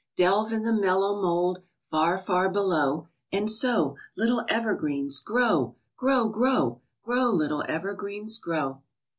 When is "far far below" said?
1.91-3.07